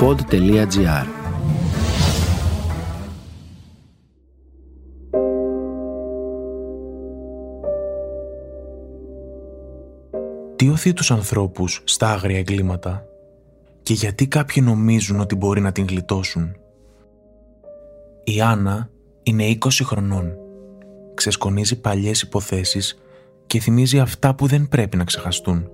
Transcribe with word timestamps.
pod.gr 0.00 1.06
Τι 10.56 10.68
οθεί 10.68 10.92
τους 10.92 11.10
ανθρώπους 11.10 11.82
στα 11.84 12.12
άγρια 12.12 12.38
εγκλήματα 12.38 13.04
και 13.82 13.92
γιατί 13.94 14.26
κάποιοι 14.26 14.62
νομίζουν 14.66 15.20
ότι 15.20 15.34
μπορεί 15.34 15.60
να 15.60 15.72
την 15.72 15.86
γλιτώσουν; 15.88 16.56
Η 18.24 18.40
Άννα 18.40 18.90
είναι 19.22 19.58
20 19.60 19.68
χρονών. 19.82 20.32
Ξεσκονίζει 21.14 21.80
παλιές 21.80 22.22
υποθέσεις 22.22 22.98
και 23.46 23.60
θυμίζει 23.60 23.98
αυτά 23.98 24.34
που 24.34 24.46
δεν 24.46 24.68
πρέπει 24.68 24.96
να 24.96 25.04
ξεχαστούν. 25.04 25.70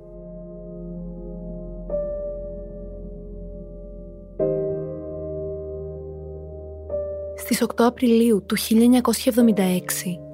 Στις 7.44 7.62
8 7.62 7.66
Απριλίου 7.76 8.44
του 8.46 8.56
1976, 8.58 8.60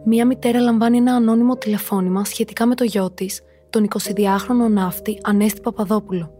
μία 0.04 0.26
μητέρα 0.26 0.60
λαμβάνει 0.60 0.96
ένα 0.96 1.14
ανώνυμο 1.14 1.56
τηλεφώνημα 1.56 2.24
σχετικά 2.24 2.66
με 2.66 2.74
το 2.74 2.84
γιο 2.84 3.10
της, 3.10 3.40
τον 3.70 3.88
22χρονο 3.88 4.70
ναύτη 4.70 5.18
Ανέστη 5.22 5.60
Παπαδόπουλο. 5.60 6.32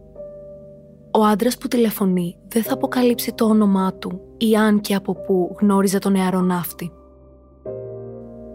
Ο 1.11 1.25
άντρας 1.25 1.59
που 1.59 1.69
τηλεφωνεί 1.69 2.37
δεν 2.48 2.62
θα 2.62 2.73
αποκαλύψει 2.73 3.33
το 3.33 3.45
όνομά 3.45 3.95
του 3.95 4.20
ή 4.37 4.56
αν 4.56 4.80
και 4.80 4.95
από 4.95 5.14
πού 5.14 5.56
γνώριζε 5.61 5.98
τον 5.98 6.12
νεαρό 6.12 6.41
ναύτη. 6.41 6.92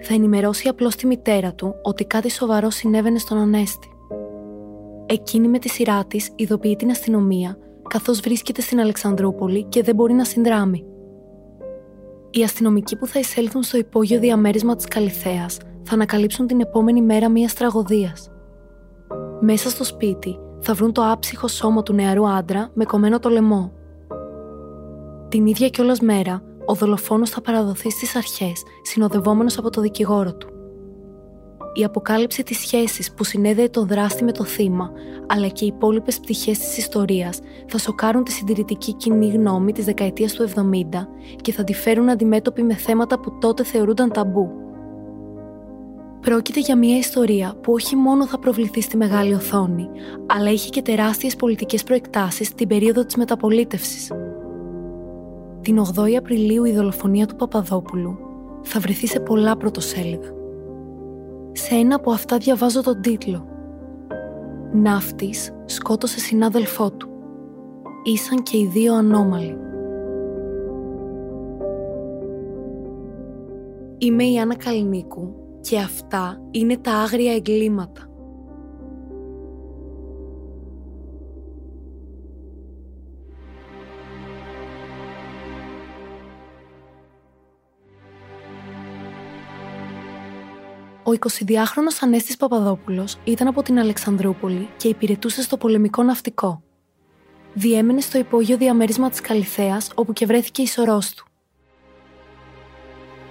Θα 0.01 0.13
ενημερώσει 0.13 0.67
απλώς 0.67 0.95
τη 0.95 1.07
μητέρα 1.07 1.53
του 1.53 1.75
ότι 1.81 2.05
κάτι 2.05 2.29
σοβαρό 2.31 2.70
συνέβαινε 2.70 3.20
στον 3.20 3.37
Ανέστη. 3.37 3.89
Εκείνη 5.05 5.47
με 5.47 5.59
τη 5.59 5.70
σειρά 5.70 6.05
της 6.05 6.31
ειδοποιεί 6.35 6.75
την 6.75 6.89
αστυνομία 6.89 7.57
καθώς 7.89 8.20
βρίσκεται 8.20 8.61
στην 8.61 8.79
Αλεξανδρούπολη 8.79 9.63
και 9.63 9.84
δεν 9.84 9.95
μπορεί 9.95 10.13
να 10.13 10.25
συνδράμει. 10.25 10.85
Οι 12.37 12.43
αστυνομικοί 12.43 12.95
που 12.95 13.07
θα 13.07 13.19
εισέλθουν 13.19 13.63
στο 13.63 13.77
υπόγειο 13.77 14.19
διαμέρισμα 14.19 14.75
της 14.75 14.85
Καλυθέας 14.85 15.57
θα 15.83 15.93
ανακαλύψουν 15.93 16.47
την 16.47 16.61
επόμενη 16.61 17.01
μέρα 17.01 17.29
μια 17.29 17.49
τραγωδίας. 17.55 18.29
Μέσα 19.39 19.69
στο 19.69 19.83
σπίτι 19.83 20.39
θα 20.59 20.73
βρουν 20.73 20.91
το 20.91 21.11
άψυχο 21.11 21.47
σώμα 21.47 21.83
του 21.83 21.93
νεαρού 21.93 22.27
άντρα 22.27 22.69
με 22.73 22.85
κομμένο 22.85 23.19
το 23.19 23.29
λαιμό. 23.29 23.71
Την 25.29 25.45
ίδια 25.45 25.69
κιόλας 25.69 25.99
μέρα, 25.99 26.43
ο 26.65 26.73
δολοφόνος 26.73 27.29
θα 27.29 27.41
παραδοθεί 27.41 27.91
στις 27.91 28.15
αρχές, 28.15 28.63
συνοδευόμενος 28.81 29.57
από 29.57 29.69
το 29.69 29.81
δικηγόρο 29.81 30.35
του. 30.35 30.54
Η 31.77 31.84
αποκάλυψη 31.84 32.43
της 32.43 32.59
σχέσης 32.59 33.13
που 33.13 33.23
συνέδεε 33.23 33.70
τον 33.70 33.87
δράστη 33.87 34.23
με 34.23 34.31
το 34.31 34.43
θύμα, 34.43 34.91
αλλά 35.27 35.48
και 35.48 35.65
οι 35.65 35.68
υπόλοιπες 35.68 36.20
πτυχές 36.20 36.57
της 36.57 36.77
ιστορίας, 36.77 37.40
θα 37.68 37.77
σοκάρουν 37.77 38.23
τη 38.23 38.31
συντηρητική 38.31 38.93
κοινή 38.93 39.27
γνώμη 39.27 39.71
της 39.71 39.85
δεκαετίας 39.85 40.34
του 40.34 40.43
70 40.43 41.07
και 41.41 41.51
θα 41.51 41.63
τη 41.63 41.73
φέρουν 41.73 42.09
αντιμέτωπη 42.09 42.63
με 42.63 42.73
θέματα 42.73 43.20
που 43.20 43.37
τότε 43.40 43.63
θεωρούνταν 43.63 44.12
ταμπού. 44.12 44.49
Πρόκειται 46.21 46.59
για 46.59 46.77
μια 46.77 46.98
ιστορία 46.98 47.53
που 47.62 47.73
όχι 47.73 47.96
μόνο 47.96 48.27
θα 48.27 48.40
προβληθεί 48.40 48.81
στη 48.81 48.98
μεγάλη 48.98 49.34
οθόνη, 49.34 49.90
αλλά 50.26 50.51
είχε 50.51 50.70
και 50.70 50.81
τεράστιες 50.81 51.35
πολιτικές 51.35 51.84
προεκτάσεις 51.84 52.53
την 52.53 52.68
περίοδο 52.68 53.05
της 53.05 53.15
μεταπολίτευσης. 53.15 54.12
Την 55.62 55.79
8η 55.79 56.13
Απριλίου 56.18 56.65
η 56.65 56.71
δολοφονία 56.71 57.26
του 57.26 57.35
Παπαδόπουλου 57.35 58.18
θα 58.62 58.79
βρεθεί 58.79 59.07
σε 59.07 59.20
πολλά 59.20 59.57
πρωτοσέλιδα. 59.57 60.45
Σε 61.57 61.75
ένα 61.75 61.95
από 61.95 62.11
αυτά 62.11 62.37
διαβάζω 62.37 62.81
τον 62.81 63.01
τίτλο 63.01 63.48
«Ναύτης 64.73 65.53
σκότωσε 65.66 66.19
συνάδελφό 66.19 66.91
του. 66.91 67.09
Ήσαν 68.03 68.44
και 68.44 68.57
οι 68.57 68.66
δύο 68.66 68.95
ανώμαλοι». 68.95 69.57
Είμαι 73.97 74.23
η 74.23 74.39
Άννα 74.39 74.56
Καλινίκου 74.56 75.35
και 75.62 75.78
αυτά 75.78 76.41
είναι 76.52 76.78
τα 76.78 76.91
άγρια 76.91 77.34
εγκλήματα. 77.34 78.01
Ο 91.08 91.12
22χρονος 91.12 91.98
Ανέστης 92.02 92.38
Παπαδόπουλος 92.38 93.18
ήταν 93.24 93.48
από 93.48 93.62
την 93.62 93.80
Αλεξανδρούπολη 93.80 94.70
και 94.78 94.88
υπηρετούσε 94.88 95.42
στο 95.42 95.58
πολεμικό 95.58 96.04
ναυτικό. 96.04 96.64
Διέμενε 97.54 98.02
στο 98.02 98.18
υπόγειο 98.18 98.58
διαμέρισμα 98.58 99.10
της 99.10 99.22
Καλυθέας 99.22 99.90
όπου 99.96 100.14
και 100.14 100.26
βρέθηκε 100.26 100.62
η 100.62 100.68
σωρός 100.68 101.14
του. 101.14 101.26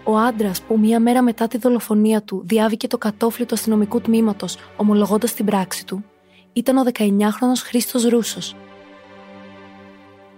Ο 0.04 0.16
άντρας 0.16 0.62
που 0.62 0.78
μία 0.78 1.00
μέρα 1.00 1.22
μετά 1.22 1.46
τη 1.46 1.58
δολοφονία 1.58 2.22
του 2.22 2.42
διάβηκε 2.46 2.86
το 2.86 2.98
κατόφλι 2.98 3.46
του 3.46 3.54
αστυνομικού 3.54 4.00
τμήματος 4.00 4.56
ομολογώντας 4.76 5.34
την 5.34 5.44
πράξη 5.44 5.86
του, 5.86 6.04
ήταν 6.52 6.76
ο 6.76 6.82
19χρονο 6.92 7.56
Χρήστος 7.64 8.04
Ρούσος. 8.04 8.56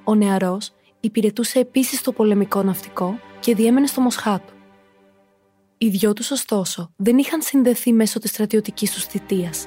Ο 0.04 0.14
νεαρός 0.14 0.72
υπηρετούσε 1.00 1.58
επίσης 1.58 1.98
στο 1.98 2.12
πολεμικό 2.12 2.62
ναυτικό 2.62 3.18
και 3.40 3.54
διέμενε 3.54 3.86
στο 3.86 4.00
Μοσχάτο. 4.00 4.55
Οι 5.78 5.88
δυο 5.88 6.12
τους, 6.12 6.30
ωστόσο, 6.30 6.90
δεν 6.96 7.18
είχαν 7.18 7.42
συνδεθεί 7.42 7.92
μέσω 7.92 8.18
της 8.18 8.30
στρατιωτικής 8.30 8.92
τους 8.92 9.04
θητείας. 9.04 9.66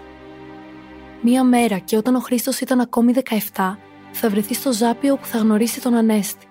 Μία 1.21 1.43
μέρα 1.43 1.77
και 1.77 1.97
όταν 1.97 2.15
ο 2.15 2.19
Χρήστος 2.19 2.59
ήταν 2.59 2.79
ακόμη 2.79 3.13
17, 3.13 3.77
θα 4.11 4.29
βρεθεί 4.29 4.53
στο 4.53 4.73
Ζάπιο 4.73 5.17
που 5.17 5.25
θα 5.25 5.37
γνωρίσει 5.37 5.81
τον 5.81 5.93
Ανέστη. 5.93 6.45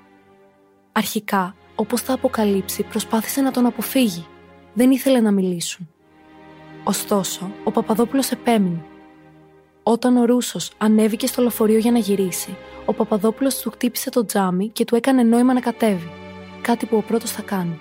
Αρχικά, 0.93 1.55
όπως 1.75 2.01
θα 2.01 2.13
αποκαλύψει, 2.13 2.83
προσπάθησε 2.83 3.41
να 3.41 3.51
τον 3.51 3.67
αποφύγει. 3.67 4.27
Δεν 4.75 4.91
ήθελε 4.91 5.21
να 5.21 5.31
μιλήσουν. 5.31 5.89
Ωστόσο, 6.85 7.53
ο 7.65 7.71
Παπαδόπουλος 7.71 8.31
επέμεινε. 8.31 8.85
Όταν 9.83 10.17
ο 10.17 10.25
Ρούσος 10.25 10.73
ανέβηκε 10.79 11.27
στο 11.27 11.43
λεωφορείο 11.43 11.79
για 11.79 11.93
να 11.93 11.99
γυρίσει, 11.99 12.57
ο 12.85 12.93
Παπαδόπουλος 12.93 13.59
του 13.59 13.71
χτύπησε 13.71 14.11
το 14.11 14.25
τζάμι 14.25 14.69
και 14.69 14.85
του 14.85 14.95
έκανε 14.95 15.23
νόημα 15.23 15.53
να 15.53 15.61
κατέβει. 15.61 16.11
Κάτι 16.63 16.87
που 16.87 16.97
ο 16.97 17.03
πρώτος 17.03 17.31
θα 17.31 17.43
κάνει. 17.43 17.81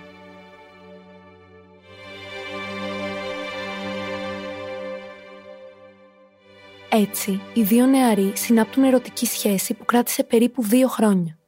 Έτσι, 7.00 7.40
οι 7.54 7.62
δύο 7.62 7.86
νεαροί 7.86 8.32
συνάπτουν 8.34 8.84
ερωτική 8.84 9.26
σχέση 9.26 9.74
που 9.74 9.84
κράτησε 9.84 10.24
περίπου 10.24 10.62
δύο 10.62 10.88
χρόνια. 10.88 11.38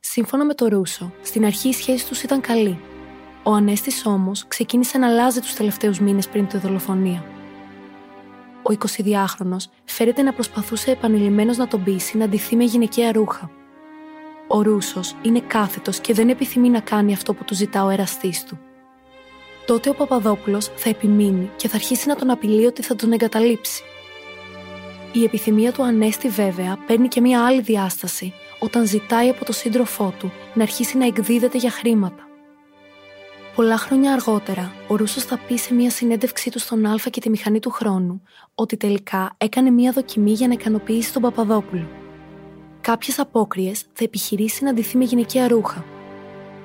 Σύμφωνα 0.00 0.44
με 0.44 0.54
το 0.54 0.68
Ρούσο, 0.68 1.12
στην 1.22 1.44
αρχή 1.44 1.68
η 1.68 1.72
σχέση 1.72 2.06
τους 2.06 2.22
ήταν 2.22 2.40
καλή. 2.40 2.78
Ο 3.42 3.52
Ανέστης 3.52 4.06
όμως 4.06 4.46
ξεκίνησε 4.48 4.98
να 4.98 5.06
αλλάζει 5.06 5.40
τους 5.40 5.54
τελευταίους 5.54 6.00
μήνες 6.00 6.28
πριν 6.28 6.46
τη 6.46 6.58
δολοφονία. 6.58 7.24
Ο 8.62 8.74
22χρονο 8.78 9.56
φέρεται 9.84 10.22
να 10.22 10.32
προσπαθούσε 10.32 10.90
επανειλημμένω 10.90 11.54
να 11.56 11.68
τον 11.68 11.84
πείσει 11.84 12.16
να 12.16 12.28
ντυθεί 12.28 12.56
με 12.56 12.64
γυναικεία 12.64 13.12
ρούχα. 13.12 13.50
Ο 14.48 14.62
Ρούσος 14.62 15.16
είναι 15.22 15.40
κάθετος 15.40 15.98
και 15.98 16.14
δεν 16.14 16.28
επιθυμεί 16.28 16.68
να 16.68 16.80
κάνει 16.80 17.12
αυτό 17.12 17.34
που 17.34 17.44
του 17.44 17.54
ζητά 17.54 17.84
ο 17.84 17.88
εραστής 17.88 18.44
του. 18.44 18.58
Τότε 19.66 19.90
ο 19.90 19.94
Παπαδόπουλος 19.94 20.70
θα 20.76 20.88
επιμείνει 20.88 21.50
και 21.56 21.68
θα 21.68 21.76
αρχίσει 21.76 22.08
να 22.08 22.16
τον 22.16 22.30
απειλεί 22.30 22.66
ότι 22.66 22.82
θα 22.82 22.96
τον 22.96 23.12
εγκαταλείψει. 23.12 23.82
Η 25.12 25.24
επιθυμία 25.24 25.72
του 25.72 25.82
Ανέστη 25.82 26.28
βέβαια 26.28 26.78
παίρνει 26.86 27.08
και 27.08 27.20
μία 27.20 27.46
άλλη 27.46 27.60
διάσταση 27.60 28.32
όταν 28.58 28.86
ζητάει 28.86 29.28
από 29.28 29.44
το 29.44 29.52
σύντροφό 29.52 30.14
του 30.18 30.32
να 30.54 30.62
αρχίσει 30.62 30.98
να 30.98 31.06
εκδίδεται 31.06 31.58
για 31.58 31.70
χρήματα. 31.70 32.28
Πολλά 33.54 33.76
χρόνια 33.76 34.12
αργότερα, 34.12 34.72
ο 34.88 34.96
Ρούσος 34.96 35.24
θα 35.24 35.38
πει 35.38 35.56
σε 35.56 35.74
μια 35.74 35.90
συνέντευξή 35.90 36.50
του 36.50 36.58
στον 36.58 36.86
Α 36.86 36.96
και 37.10 37.20
τη 37.20 37.30
μηχανή 37.30 37.58
του 37.58 37.70
χρόνου 37.70 38.22
ότι 38.54 38.76
τελικά 38.76 39.34
έκανε 39.38 39.70
μια 39.70 39.92
δοκιμή 39.92 40.32
για 40.32 40.46
να 40.46 40.52
ικανοποιήσει 40.52 41.12
τον 41.12 41.22
Παπαδόπουλο. 41.22 41.88
Κάποιες 42.80 43.18
απόκριες 43.18 43.80
θα 43.92 44.04
επιχειρήσει 44.04 44.64
να 44.64 44.70
αντιθεί 44.70 44.96
με 44.96 45.04
γυναικεία 45.04 45.48
ρούχα. 45.48 45.84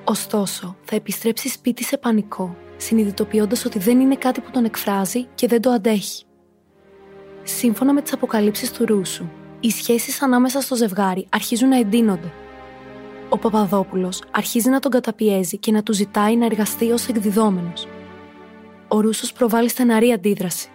Ωστόσο, 0.04 0.76
θα 0.84 0.96
επιστρέψει 0.96 1.50
σπίτι 1.50 1.84
σε 1.84 1.98
πανικό, 1.98 2.56
συνειδητοποιώντας 2.78 3.66
ότι 3.66 3.80
δεν 3.80 4.00
είναι 4.00 4.16
κάτι 4.16 4.42
που 4.42 4.52
τον 4.52 4.66
εκφράζει 4.66 5.28
και 5.36 5.48
δεν 5.48 5.62
το 5.62 5.70
αντέχει. 5.70 6.26
Σύμφωνα 7.48 7.94
με 7.94 8.02
τις 8.02 8.14
αποκαλύψεις 8.14 8.72
του 8.72 8.86
Ρούσου, 8.86 9.26
οι 9.60 9.70
σχέσεις 9.70 10.22
ανάμεσα 10.22 10.62
στο 10.62 10.76
ζευγάρι 10.76 11.28
αρχίζουν 11.30 11.70
να 11.70 11.78
εντείνονται. 11.78 12.32
Ο 13.30 13.38
Παπαδόπουλος 13.38 14.24
αρχίζει 14.32 14.70
να 14.70 14.80
τον 14.80 14.92
καταπιέζει 14.92 15.58
και 15.58 15.72
να 15.72 15.84
του 15.84 15.94
ζητάει 15.94 16.36
να 16.36 16.46
εργαστεί 16.46 16.92
ως 16.92 17.08
εκδιδόμενος. 17.08 17.88
Ο 18.88 19.00
Ρούσο 19.00 19.34
προβάλλει 19.38 19.70
στεναρή 19.70 20.12
αντίδραση. 20.12 20.70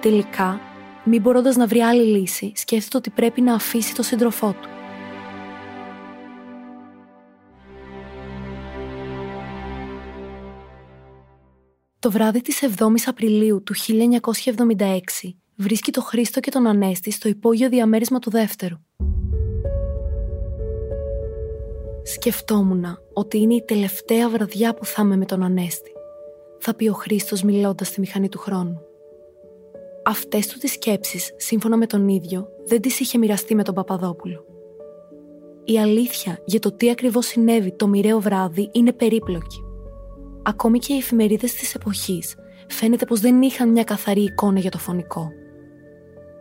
Τελικά, 0.00 0.60
μην 1.04 1.20
μπορώντας 1.20 1.56
να 1.56 1.66
βρει 1.66 1.80
άλλη 1.80 2.18
λύση, 2.18 2.52
σκέφτεται 2.54 2.96
ότι 2.96 3.10
πρέπει 3.10 3.40
να 3.40 3.54
αφήσει 3.54 3.94
το 3.94 4.02
σύντροφό 4.02 4.54
του. 4.60 4.68
Το 12.04 12.10
βράδυ 12.10 12.40
της 12.40 12.62
7ης 12.62 13.02
Απριλίου 13.06 13.62
του 13.62 13.74
1976 14.76 15.34
βρίσκει 15.56 15.90
το 15.90 16.02
Χρήστο 16.02 16.40
και 16.40 16.50
τον 16.50 16.66
Ανέστη 16.66 17.10
στο 17.10 17.28
υπόγειο 17.28 17.68
διαμέρισμα 17.68 18.18
του 18.18 18.30
δεύτερου. 18.30 18.76
Σκεφτόμουν 22.02 22.84
ότι 23.12 23.38
είναι 23.38 23.54
η 23.54 23.64
τελευταία 23.66 24.28
βραδιά 24.28 24.74
που 24.74 24.84
θα 24.84 25.02
είμαι 25.02 25.16
με 25.16 25.24
τον 25.24 25.42
Ανέστη. 25.42 25.90
Θα 26.58 26.74
πει 26.74 26.88
ο 26.88 26.92
Χρήστος 26.92 27.42
μιλώντας 27.42 27.88
στη 27.88 28.00
μηχανή 28.00 28.28
του 28.28 28.38
χρόνου. 28.38 28.80
Αυτές 30.04 30.46
του 30.46 30.58
τις 30.58 30.72
σκέψεις, 30.72 31.30
σύμφωνα 31.36 31.76
με 31.76 31.86
τον 31.86 32.08
ίδιο, 32.08 32.48
δεν 32.66 32.80
τις 32.80 33.00
είχε 33.00 33.18
μοιραστεί 33.18 33.54
με 33.54 33.62
τον 33.62 33.74
Παπαδόπουλο. 33.74 34.44
Η 35.64 35.78
αλήθεια 35.78 36.42
για 36.44 36.60
το 36.60 36.72
τι 36.72 36.90
ακριβώς 36.90 37.26
συνέβη 37.26 37.72
το 37.72 37.86
μοιραίο 37.86 38.20
βράδυ 38.20 38.68
είναι 38.72 38.92
περίπλοκη. 38.92 39.64
Ακόμη 40.46 40.78
και 40.78 40.92
οι 40.92 40.96
εφημερίδες 40.96 41.54
της 41.54 41.74
εποχής 41.74 42.34
φαίνεται 42.68 43.04
πως 43.04 43.20
δεν 43.20 43.42
είχαν 43.42 43.70
μια 43.70 43.84
καθαρή 43.84 44.22
εικόνα 44.22 44.58
για 44.58 44.70
το 44.70 44.78
φωνικό. 44.78 45.28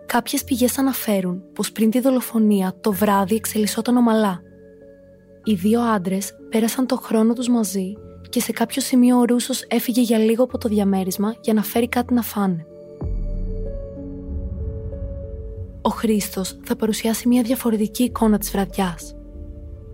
Κάποιες 0.05 0.43
πηγές 0.43 0.77
αναφέρουν 0.77 1.43
πως 1.53 1.71
πριν 1.71 1.89
τη 1.89 1.99
δολοφονία 1.99 2.75
το 2.81 2.91
βράδυ 2.91 3.35
εξελισσόταν 3.35 3.97
ομαλά. 3.97 4.41
Οι 5.43 5.53
δύο 5.53 5.81
άντρες 5.81 6.33
πέρασαν 6.49 6.87
το 6.87 6.95
χρόνο 6.95 7.33
τους 7.33 7.47
μαζί 7.47 7.93
και 8.29 8.39
σε 8.39 8.51
κάποιο 8.51 8.81
σημείο 8.81 9.17
ο 9.17 9.23
Ρούσος 9.25 9.65
έφυγε 9.67 10.01
για 10.01 10.17
λίγο 10.17 10.43
από 10.43 10.57
το 10.57 10.69
διαμέρισμα 10.69 11.35
για 11.41 11.53
να 11.53 11.63
φέρει 11.63 11.89
κάτι 11.89 12.13
να 12.13 12.21
φάνε. 12.21 12.65
Ο 15.81 15.89
Χρήστος 15.89 16.59
θα 16.63 16.75
παρουσιάσει 16.75 17.27
μια 17.27 17.41
διαφορετική 17.41 18.03
εικόνα 18.03 18.37
της 18.37 18.51
βραδιάς. 18.51 19.15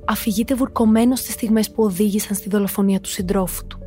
Αφηγείται 0.06 0.56
βουρκωμένος 0.56 1.20
στις 1.20 1.34
στιγμές 1.34 1.72
που 1.72 1.84
οδήγησαν 1.84 2.36
στη 2.36 2.50
δολοφονία 2.50 3.00
του 3.00 3.10
συντρόφου 3.10 3.68
του. 3.68 3.79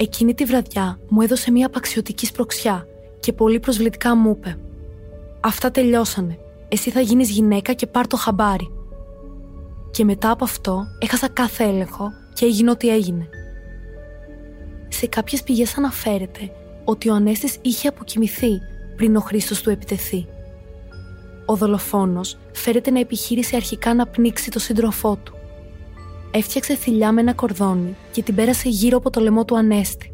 Εκείνη 0.00 0.34
τη 0.34 0.44
βραδιά 0.44 0.98
μου 1.08 1.20
έδωσε 1.20 1.50
μια 1.50 1.66
απαξιωτική 1.66 2.26
σπροξιά 2.26 2.86
και 3.20 3.32
πολύ 3.32 3.60
προσβλητικά 3.60 4.16
μου 4.16 4.30
είπε 4.30 4.58
«Αυτά 5.40 5.70
τελειώσανε. 5.70 6.38
Εσύ 6.68 6.90
θα 6.90 7.00
γίνεις 7.00 7.30
γυναίκα 7.30 7.72
και 7.72 7.86
πάρ 7.86 8.06
το 8.06 8.16
χαμπάρι». 8.16 8.70
Και 9.90 10.04
μετά 10.04 10.30
από 10.30 10.44
αυτό 10.44 10.86
έχασα 10.98 11.28
κάθε 11.28 11.64
έλεγχο 11.64 12.10
και 12.32 12.44
έγινε 12.44 12.70
ό,τι 12.70 12.88
έγινε. 12.88 13.28
Σε 14.88 15.06
κάποιες 15.06 15.42
πηγές 15.42 15.76
αναφέρεται 15.76 16.52
ότι 16.84 17.08
ο 17.08 17.14
Ανέστης 17.14 17.58
είχε 17.62 17.88
αποκοιμηθεί 17.88 18.50
πριν 18.96 19.16
ο 19.16 19.20
Χρήστος 19.20 19.62
του 19.62 19.70
επιτεθεί. 19.70 20.26
Ο 21.46 21.56
δολοφόνος 21.56 22.38
φέρεται 22.52 22.90
να 22.90 23.00
επιχείρησε 23.00 23.56
αρχικά 23.56 23.94
να 23.94 24.06
πνίξει 24.06 24.50
το 24.50 24.58
σύντροφό 24.58 25.16
του. 25.16 25.37
Έφτιαξε 26.30 26.74
θηλιά 26.74 27.12
με 27.12 27.20
ένα 27.20 27.34
κορδόνι 27.34 27.96
και 28.12 28.22
την 28.22 28.34
πέρασε 28.34 28.68
γύρω 28.68 28.96
από 28.96 29.10
το 29.10 29.20
λαιμό 29.20 29.44
του 29.44 29.56
Ανέστη. 29.56 30.12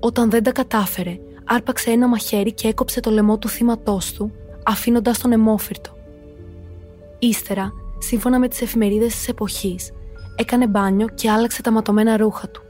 Όταν 0.00 0.30
δεν 0.30 0.42
τα 0.42 0.52
κατάφερε, 0.52 1.18
άρπαξε 1.44 1.90
ένα 1.90 2.08
μαχαίρι 2.08 2.52
και 2.52 2.68
έκοψε 2.68 3.00
το 3.00 3.10
λαιμό 3.10 3.38
του 3.38 3.48
θύματός 3.48 4.12
του, 4.12 4.32
αφήνοντας 4.64 5.18
τον 5.18 5.32
αιμόφυρτο. 5.32 5.90
Ύστερα, 7.18 7.72
σύμφωνα 7.98 8.38
με 8.38 8.48
τις 8.48 8.62
εφημερίδες 8.62 9.14
της 9.14 9.28
εποχής, 9.28 9.90
έκανε 10.36 10.66
μπάνιο 10.66 11.06
και 11.14 11.30
άλλαξε 11.30 11.62
τα 11.62 11.70
ματωμένα 11.70 12.16
ρούχα 12.16 12.48
του. 12.48 12.62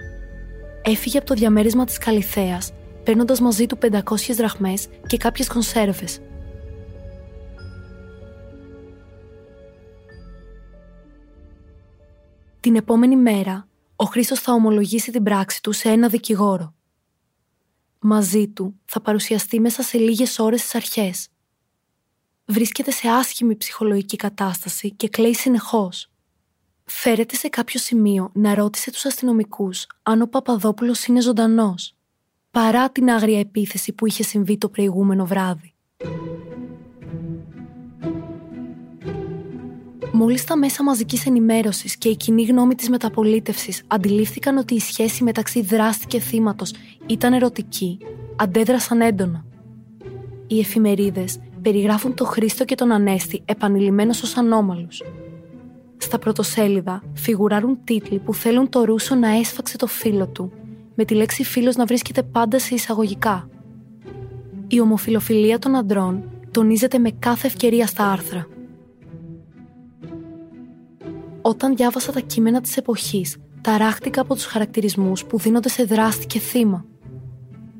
Έφυγε 0.82 1.18
από 1.18 1.26
το 1.26 1.34
διαμέρισμα 1.34 1.84
της 1.84 1.98
Καλυθέας, 1.98 2.72
παίρνοντας 3.04 3.40
μαζί 3.40 3.66
του 3.66 3.78
500 3.78 4.34
δραχμές 4.36 4.86
και 5.06 5.16
κάποιες 5.16 5.48
κονσέρβες. 5.48 6.20
Την 12.60 12.76
επόμενη 12.76 13.16
μέρα, 13.16 13.68
ο 13.96 14.04
Χρήστος 14.04 14.40
θα 14.40 14.52
ομολογήσει 14.52 15.10
την 15.10 15.22
πράξη 15.22 15.62
του 15.62 15.72
σε 15.72 15.88
ένα 15.88 16.08
δικηγόρο. 16.08 16.74
Μαζί 17.98 18.48
του 18.48 18.80
θα 18.84 19.00
παρουσιαστεί 19.00 19.60
μέσα 19.60 19.82
σε 19.82 19.98
λίγες 19.98 20.38
ώρες 20.38 20.60
στις 20.60 20.74
αρχές. 20.74 21.28
Βρίσκεται 22.44 22.90
σε 22.90 23.08
άσχημη 23.08 23.56
ψυχολογική 23.56 24.16
κατάσταση 24.16 24.90
και 24.90 25.08
κλαίει 25.08 25.34
συνεχώς. 25.34 26.10
Φέρεται 26.84 27.34
σε 27.34 27.48
κάποιο 27.48 27.80
σημείο 27.80 28.30
να 28.34 28.54
ρώτησε 28.54 28.90
τους 28.90 29.04
αστυνομικούς 29.04 29.86
αν 30.02 30.22
ο 30.22 30.26
Παπαδόπουλος 30.26 31.04
είναι 31.04 31.20
ζωντανός, 31.20 31.94
παρά 32.50 32.90
την 32.90 33.10
άγρια 33.10 33.38
επίθεση 33.38 33.92
που 33.92 34.06
είχε 34.06 34.22
συμβεί 34.22 34.58
το 34.58 34.68
προηγούμενο 34.68 35.26
βράδυ. 35.26 35.74
Μόλις 40.22 40.44
τα 40.44 40.56
μέσα 40.56 40.82
μαζικής 40.82 41.26
ενημέρωσης 41.26 41.96
και 41.96 42.08
η 42.08 42.16
κοινή 42.16 42.42
γνώμη 42.42 42.74
της 42.74 42.88
μεταπολίτευσης 42.88 43.82
αντιλήφθηκαν 43.86 44.56
ότι 44.56 44.74
η 44.74 44.78
σχέση 44.78 45.24
μεταξύ 45.24 45.62
δράστη 45.62 46.06
και 46.06 46.20
θύματος 46.20 46.72
ήταν 47.06 47.32
ερωτική, 47.32 47.98
αντέδρασαν 48.36 49.00
έντονα. 49.00 49.44
Οι 50.46 50.58
εφημερίδες 50.58 51.38
περιγράφουν 51.62 52.14
τον 52.14 52.26
Χρήστο 52.26 52.64
και 52.64 52.74
τον 52.74 52.92
Ανέστη 52.92 53.42
επανειλημμένως 53.44 54.22
ως 54.22 54.36
ανώμαλους. 54.36 55.02
Στα 55.96 56.18
πρωτοσέλιδα 56.18 57.02
φιγουράρουν 57.14 57.78
τίτλοι 57.84 58.18
που 58.18 58.34
θέλουν 58.34 58.68
το 58.68 58.84
Ρούσο 58.84 59.14
να 59.14 59.28
έσφαξε 59.28 59.76
το 59.76 59.86
φίλο 59.86 60.26
του, 60.26 60.52
με 60.94 61.04
τη 61.04 61.14
λέξη 61.14 61.44
φίλος 61.44 61.76
να 61.76 61.84
βρίσκεται 61.84 62.22
πάντα 62.22 62.58
σε 62.58 62.74
εισαγωγικά. 62.74 63.48
Η 64.68 64.80
ομοφιλοφιλία 64.80 65.58
των 65.58 65.76
αντρών 65.76 66.22
τονίζεται 66.50 66.98
με 66.98 67.10
κάθε 67.10 67.46
ευκαιρία 67.46 67.86
στα 67.86 68.10
άρθρα. 68.10 68.46
Όταν 71.42 71.76
διάβασα 71.76 72.12
τα 72.12 72.20
κείμενα 72.20 72.60
της 72.60 72.76
εποχής, 72.76 73.36
ταράχτηκα 73.60 74.20
από 74.20 74.34
τους 74.34 74.44
χαρακτηρισμούς 74.44 75.24
που 75.24 75.38
δίνονται 75.38 75.68
σε 75.68 75.84
δράστη 75.84 76.26
και 76.26 76.38
θύμα. 76.38 76.84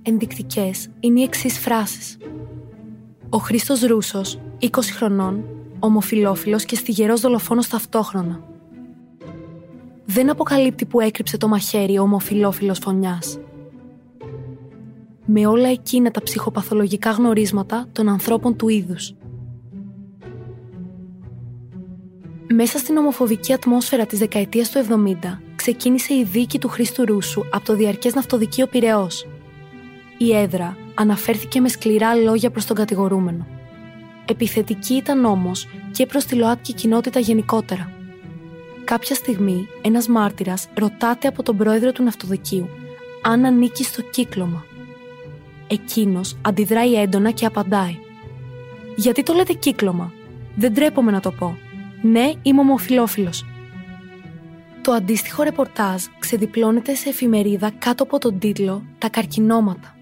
Ενδεικτικές 0.02 0.88
είναι 1.00 1.20
οι 1.20 1.22
εξής 1.22 1.58
φράσεις. 1.58 2.16
Ο 3.28 3.38
Χρήστος 3.38 3.80
Ρούσος, 3.80 4.38
20 4.58 4.68
χρονών, 4.96 5.44
ομοφιλόφιλος 5.78 6.64
και 6.64 6.76
στιγερός 6.76 7.20
δολοφόνος 7.20 7.68
ταυτόχρονα. 7.68 8.44
Δεν 10.04 10.30
αποκαλύπτει 10.30 10.84
που 10.84 11.00
έκρυψε 11.00 11.36
το 11.36 11.48
μαχαίρι 11.48 11.98
ο 11.98 12.02
ομοφιλόφιλος 12.02 12.78
φωνιάς. 12.78 13.38
Με 15.24 15.46
όλα 15.46 15.68
εκείνα 15.68 16.10
τα 16.10 16.22
ψυχοπαθολογικά 16.22 17.10
γνωρίσματα 17.10 17.86
των 17.92 18.08
ανθρώπων 18.08 18.56
του 18.56 18.68
είδους– 18.68 19.14
Μέσα 22.52 22.78
στην 22.78 22.96
ομοφοβική 22.96 23.52
ατμόσφαιρα 23.52 24.06
της 24.06 24.18
δεκαετίας 24.18 24.70
του 24.70 24.84
70 25.22 25.38
ξεκίνησε 25.56 26.14
η 26.14 26.24
δίκη 26.24 26.58
του 26.58 26.68
Χρήστου 26.68 27.04
Ρούσου 27.04 27.42
από 27.50 27.64
το 27.64 27.74
διαρκές 27.74 28.14
ναυτοδικείο 28.14 28.66
Πυραιός. 28.66 29.26
Η 30.18 30.36
έδρα 30.36 30.76
αναφέρθηκε 30.94 31.60
με 31.60 31.68
σκληρά 31.68 32.14
λόγια 32.14 32.50
προς 32.50 32.64
τον 32.66 32.76
κατηγορούμενο. 32.76 33.46
Επιθετική 34.24 34.94
ήταν 34.94 35.24
όμως 35.24 35.66
και 35.92 36.06
προς 36.06 36.24
τη 36.24 36.34
ΛΟΑΤΚΙ 36.34 36.72
κοινότητα 36.72 37.20
γενικότερα. 37.20 37.92
Κάποια 38.84 39.14
στιγμή 39.14 39.68
ένας 39.82 40.08
μάρτυρας 40.08 40.68
ρωτάται 40.74 41.28
από 41.28 41.42
τον 41.42 41.56
πρόεδρο 41.56 41.92
του 41.92 42.02
ναυτοδικείου 42.02 42.68
αν 43.22 43.44
ανήκει 43.44 43.84
στο 43.84 44.02
κύκλωμα. 44.02 44.64
Εκείνος 45.66 46.36
αντιδράει 46.42 46.94
έντονα 46.94 47.30
και 47.30 47.46
απαντάει 47.46 47.98
«Γιατί 48.96 49.22
το 49.22 49.32
λέτε 49.32 49.52
κύκλωμα, 49.52 50.12
δεν 50.56 50.74
τρέπομαι 50.74 51.10
να 51.10 51.20
το 51.20 51.30
πω». 51.30 51.56
Ναι, 52.02 52.32
είμαι 52.42 52.60
ομοφιλόφιλος. 52.60 53.44
Το 54.82 54.92
αντίστοιχο 54.92 55.42
ρεπορτάζ 55.42 56.04
ξεδιπλώνεται 56.18 56.94
σε 56.94 57.08
εφημερίδα 57.08 57.70
κάτω 57.70 58.02
από 58.02 58.18
τον 58.18 58.38
τίτλο 58.38 58.82
«Τα 58.98 59.08
καρκινώματα». 59.08 59.94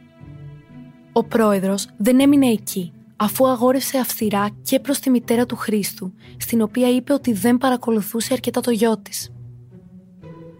Ο 1.12 1.25
πρόεδρος 1.25 1.88
δεν 1.97 2.21
έμεινε 2.21 2.47
εκεί, 2.47 2.93
αφού 3.17 3.49
αγόρευσε 3.49 3.99
αυστηρά 3.99 4.49
και 4.62 4.81
προς 4.81 4.99
τη 4.99 5.11
μητέρα 5.11 5.47
του 5.47 5.57
Χρήστου, 5.57 6.12
στην 6.37 6.62
οποία 6.62 6.88
είπε 6.88 7.12
ότι 7.12 7.33
δεν 7.33 7.59
παρακολουθούσε 7.59 8.33
αρκετά 8.33 8.61
το 8.61 8.71
γιο 8.71 8.99
της. 8.99 9.33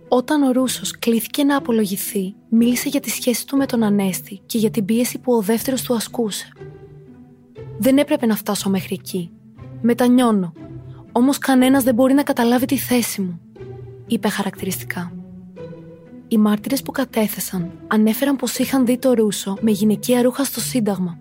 Όταν 0.09 0.42
ο 0.42 0.52
Ρούσος 0.52 0.99
κλήθηκε 0.99 1.45
να 1.45 1.57
απολογηθεί, 1.57 2.35
μίλησε 2.50 2.88
για 2.88 3.00
τη 3.00 3.11
σχέση 3.11 3.47
του 3.47 3.57
με 3.57 3.66
τον 3.66 3.83
Ανέστη 3.83 4.40
και 4.47 4.59
για 4.59 4.71
την 4.71 4.85
πίεση 4.85 5.18
που 5.18 5.33
ο 5.33 5.40
δεύτερος 5.40 5.83
του 5.83 5.95
ασκούσε. 5.95 6.49
«Δεν 7.78 7.99
έπρεπε 7.99 8.26
να 8.26 8.37
φτάσω 8.37 8.71
μέχρι 8.71 8.95
εκεί. 9.00 9.30
Μετανιώνω», 9.80 10.52
Όμως 11.18 11.38
κανένας 11.38 11.82
δεν 11.82 11.94
μπορεί 11.94 12.14
να 12.14 12.22
καταλάβει 12.22 12.66
τη 12.66 12.76
θέση 12.76 13.20
μου, 13.20 13.40
είπε 14.06 14.28
χαρακτηριστικά. 14.28 15.12
Οι 16.28 16.38
μάρτυρες 16.38 16.82
που 16.82 16.90
κατέθεσαν 16.90 17.70
ανέφεραν 17.87 18.37
πως 18.37 18.58
είχαν 18.58 18.87
δει 18.87 18.98
το 18.98 19.12
Ρούσο 19.12 19.56
με 19.60 19.70
γυναικεία 19.70 20.22
ρούχα 20.22 20.44
στο 20.44 20.60
Σύνταγμα. 20.60 21.18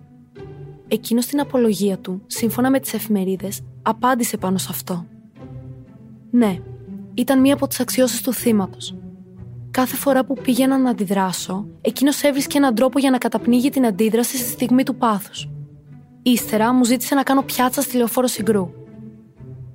Εκείνος 0.88 1.24
στην 1.24 1.40
απολογία 1.40 1.98
του, 1.98 2.22
σύμφωνα 2.26 2.70
με 2.70 2.80
τις 2.80 2.94
εφημερίδες, 2.94 3.60
απάντησε 3.82 4.36
πάνω 4.36 4.58
σε 4.58 4.68
αυτό. 4.70 5.06
Ναι, 6.30 6.58
ήταν 7.14 7.40
μία 7.40 7.54
από 7.54 7.66
τις 7.66 7.80
αξιώσεις 7.80 8.20
του 8.20 8.32
θύματος. 8.32 8.96
Κάθε 9.70 9.96
φορά 9.96 10.24
που 10.24 10.34
πήγαινα 10.42 10.78
να 10.78 10.90
αντιδράσω, 10.90 11.66
εκείνος 11.80 12.22
έβρισκε 12.22 12.58
έναν 12.58 12.74
τρόπο 12.74 12.98
για 12.98 13.10
να 13.10 13.18
καταπνίγει 13.18 13.70
την 13.70 13.86
αντίδραση 13.86 14.36
στη 14.36 14.48
στιγμή 14.48 14.82
του 14.82 14.94
πάθους. 14.96 15.48
Ύστερα 16.22 16.72
μου 16.72 16.84
ζήτησε 16.84 17.14
να 17.14 17.22
κάνω 17.22 17.42
πιάτσα 17.42 17.82
στη 17.82 17.96
λεωφόρο 17.96 18.26
συγκρού. 18.26 18.70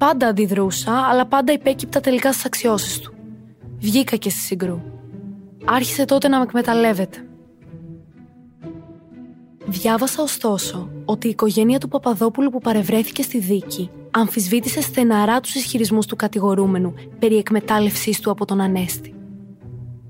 Πάντα 0.04 0.28
αντιδρούσα, 0.28 0.92
αλλά 1.10 1.26
πάντα 1.26 1.54
υπέκυπτα 1.54 2.00
τελικά 2.00 2.32
στις 2.32 2.46
αξιώσεις 2.46 3.00
του. 3.00 3.14
Βγήκα 3.80 4.16
και 4.16 4.30
στη 4.30 4.40
συγκρού. 4.40 4.82
Άρχισε 5.66 6.06
τότε 6.06 6.28
να 6.28 6.38
με 6.38 6.44
εκμεταλλεύεται. 6.44 7.26
Διάβασα 9.66 10.24
ωστόσο 10.24 10.90
ότι 11.06 11.28
η 11.28 11.30
οικογένεια 11.30 11.80
του 11.80 11.88
Παπαδόπουλου 11.88 12.50
που 12.50 12.60
παρευρέθηκε 12.60 13.22
στη 13.22 13.40
δίκη 13.40 13.90
αμφισβήτησε 14.12 14.82
στεναρά 14.82 15.40
τους 15.40 15.56
ισχυρισμούς 15.56 16.06
του 16.06 16.16
κατηγορούμενου 16.16 16.94
περί 17.20 17.38
εκμετάλλευσής 17.38 18.20
του 18.20 18.32
από 18.32 18.46
τον 18.46 18.62
Ανέστη. 18.62 19.14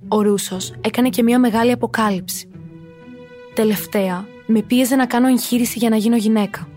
Ο 0.08 0.22
Ρούσος 0.22 0.74
έκανε 0.82 1.10
και 1.10 1.24
μια 1.24 1.40
μεγάλη 1.40 1.72
αποκάλυψη. 1.72 2.50
Τελευταία, 3.56 4.26
με 4.46 4.62
πίεζε 4.62 4.96
να 4.96 5.06
κάνω 5.06 5.28
εγχείρηση 5.28 5.78
για 5.78 5.90
να 5.90 5.96
γίνω 5.96 6.16
γυναίκα. 6.16 6.68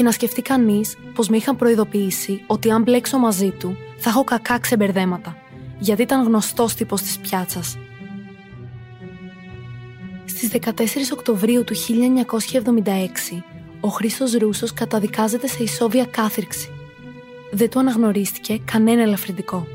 Και 0.00 0.06
να 0.06 0.12
σκεφτεί 0.12 0.42
κανείς 0.42 0.96
πως 1.14 1.28
με 1.28 1.36
είχαν 1.36 1.56
προειδοποιήσει 1.56 2.42
ότι 2.46 2.70
αν 2.70 2.82
μπλέξω 2.82 3.18
μαζί 3.18 3.50
του 3.50 3.76
θα 3.96 4.10
έχω 4.10 4.24
κακά 4.24 4.58
ξεμπερδέματα, 4.58 5.36
γιατί 5.78 6.02
ήταν 6.02 6.24
γνωστός 6.26 6.74
τύπος 6.74 7.02
της 7.02 7.18
πιάτσας. 7.18 7.78
Στις 10.24 10.48
14 10.48 11.12
Οκτωβρίου 11.12 11.64
του 11.64 11.74
1976, 11.74 13.42
ο 13.80 13.88
Χρήστος 13.88 14.32
Ρούσος 14.32 14.72
καταδικάζεται 14.72 15.46
σε 15.46 15.62
ισόβια 15.62 16.04
κάθριξη. 16.04 16.68
Δεν 17.50 17.70
του 17.70 17.78
αναγνωρίστηκε 17.78 18.60
κανένα 18.64 19.02
ελαφρυντικό. 19.02 19.66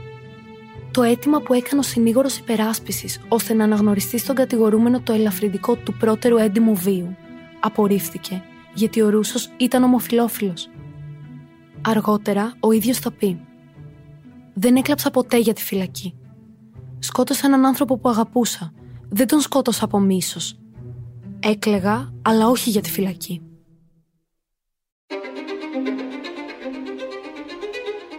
Το 0.91 1.03
αίτημα 1.03 1.39
που 1.39 1.53
έκανε 1.53 1.79
ο 1.79 1.84
συνήγορος 1.84 2.38
υπεράσπισης 2.38 3.20
ώστε 3.27 3.53
να 3.53 3.63
αναγνωριστεί 3.63 4.17
στον 4.17 4.36
κατηγορούμενο 4.36 5.01
το 5.01 5.13
ελαφρυντικό 5.13 5.75
του 5.75 5.94
πρώτερου 5.94 6.38
έντιμου 6.38 6.75
βίου 6.75 7.15
απορρίφθηκε 7.60 8.44
γιατί 8.75 9.01
ο 9.01 9.10
Ρούσος 9.10 9.50
ήταν 9.58 9.84
ομοφιλόφιλος. 9.84 10.70
Αργότερα 11.82 12.53
ο 12.60 12.72
ίδιος 12.72 12.98
θα 12.98 13.12
πει 13.12 13.46
«Δεν 14.53 14.75
έκλαψα 14.75 15.12
ποτέ 15.12 15.38
για 15.38 15.53
τη 15.53 15.63
φυλακή. 15.63 16.15
Σκότωσα 17.00 17.48
έναν 17.48 17.65
άνθρωπο 17.65 17.98
που 17.98 18.10
αγαπούσα. 18.10 18.74
Δεν 19.10 19.27
τον 19.27 19.39
σκότωσα 19.39 19.86
από 19.86 20.00
μίσος. 20.00 20.60
Έκλεγα, 21.39 22.13
αλλά 22.22 22.48
όχι 22.48 22.70
για 22.70 22.82
τη 22.82 22.91
φυλακή». 22.91 23.41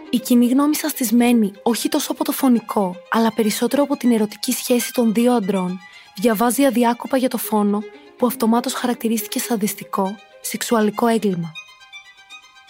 Η 0.09 0.19
κοινή 0.19 0.47
γνώμη 0.47 0.75
σαστισμένη 0.75 1.51
όχι 1.63 1.89
τόσο 1.89 2.11
από 2.11 2.23
το 2.23 2.31
φωνικό, 2.31 2.95
αλλά 3.11 3.33
περισσότερο 3.33 3.83
από 3.83 3.97
την 3.97 4.11
ερωτική 4.11 4.51
σχέση 4.51 4.93
των 4.93 5.13
δύο 5.13 5.33
αντρών, 5.33 5.79
διαβάζει 6.15 6.65
αδιάκοπα 6.65 7.17
για 7.17 7.29
το 7.29 7.37
φόνο 7.37 7.83
που 8.17 8.25
αυτομάτως 8.25 8.73
χαρακτηρίστηκε 8.73 9.39
σαδιστικό, 9.39 10.15
σεξουαλικό 10.49 11.07
έγκλημα. 11.07 11.51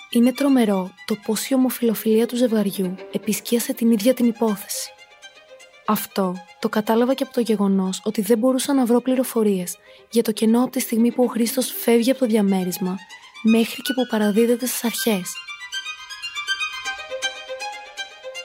Είναι 0.09 0.31
τρομερό 0.33 0.91
το 1.05 1.15
πώς 1.25 1.49
η 1.49 1.53
ομοφιλοφιλία 1.53 2.25
του 2.25 2.35
ζευγαριού 2.35 2.95
επισκίασε 3.11 3.73
την 3.73 3.91
ίδια 3.91 4.13
την 4.13 4.25
υπόθεση. 4.25 4.89
Αυτό 5.85 6.35
το 6.59 6.69
κατάλαβα 6.69 7.13
και 7.13 7.23
από 7.23 7.33
το 7.33 7.41
γεγονός 7.41 8.01
ότι 8.03 8.21
δεν 8.21 8.37
μπορούσα 8.37 8.73
να 8.73 8.85
βρω 8.85 9.01
πληροφορίες 9.01 9.77
για 10.09 10.23
το 10.23 10.31
κενό 10.31 10.63
από 10.63 10.71
τη 10.71 10.79
στιγμή 10.79 11.11
που 11.11 11.23
ο 11.23 11.27
Χρήστος 11.27 11.71
φεύγει 11.81 12.09
από 12.11 12.19
το 12.19 12.25
διαμέρισμα 12.25 12.97
μέχρι 13.43 13.81
και 13.81 13.93
που 13.93 14.07
παραδίδεται 14.09 14.65
στις 14.65 14.83
αρχές 14.83 15.31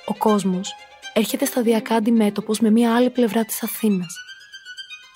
ο 0.05 0.15
κόσμος 0.15 0.75
έρχεται 1.13 1.45
σταδιακά 1.45 1.95
αντιμέτωπος 1.95 2.61
με 2.61 2.71
μια 2.71 2.95
άλλη 2.95 3.11
πλευρά 3.11 3.45
της 3.45 3.63
Αθήνας. 3.63 4.22